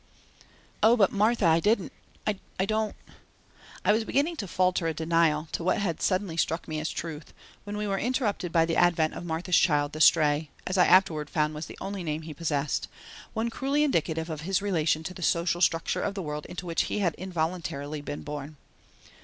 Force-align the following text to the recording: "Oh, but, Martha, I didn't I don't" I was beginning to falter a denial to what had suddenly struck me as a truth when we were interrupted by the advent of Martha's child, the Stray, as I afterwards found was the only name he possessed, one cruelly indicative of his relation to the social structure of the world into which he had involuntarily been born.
"Oh, 0.81 0.97
but, 0.97 1.11
Martha, 1.11 1.45
I 1.45 1.59
didn't 1.59 1.91
I 2.25 2.39
don't" 2.65 2.95
I 3.85 3.91
was 3.91 4.03
beginning 4.03 4.35
to 4.37 4.47
falter 4.47 4.87
a 4.87 4.95
denial 4.95 5.47
to 5.51 5.63
what 5.63 5.77
had 5.77 6.01
suddenly 6.01 6.37
struck 6.37 6.67
me 6.67 6.79
as 6.79 6.91
a 6.91 6.95
truth 6.95 7.35
when 7.65 7.77
we 7.77 7.85
were 7.85 7.99
interrupted 7.99 8.51
by 8.51 8.65
the 8.65 8.75
advent 8.75 9.13
of 9.13 9.25
Martha's 9.27 9.59
child, 9.59 9.91
the 9.93 10.01
Stray, 10.01 10.49
as 10.65 10.75
I 10.75 10.87
afterwards 10.87 11.29
found 11.31 11.53
was 11.53 11.67
the 11.67 11.77
only 11.79 12.03
name 12.03 12.23
he 12.23 12.33
possessed, 12.33 12.87
one 13.33 13.51
cruelly 13.51 13.83
indicative 13.83 14.31
of 14.31 14.41
his 14.41 14.59
relation 14.59 15.03
to 15.03 15.13
the 15.13 15.21
social 15.21 15.61
structure 15.61 16.01
of 16.01 16.15
the 16.15 16.23
world 16.23 16.47
into 16.47 16.65
which 16.65 16.85
he 16.85 16.97
had 16.97 17.13
involuntarily 17.13 18.01
been 18.01 18.23
born. 18.23 18.57